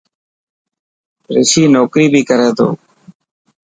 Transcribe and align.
رشي 1.33 1.63
نوڪري 1.73 2.05
بهي 2.11 2.21
ڪري 2.29 2.49
ٿو. 2.57 2.67